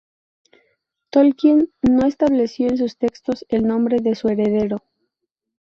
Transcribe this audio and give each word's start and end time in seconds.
Tolkien 1.11 1.69
no 1.87 2.07
estableció 2.07 2.67
en 2.69 2.77
sus 2.79 2.97
textos 2.97 3.45
el 3.49 3.67
nombre 3.67 3.97
de 4.01 4.15
su 4.15 4.29
heredero. 4.29 4.79